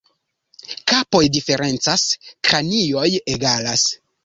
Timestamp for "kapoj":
0.91-1.21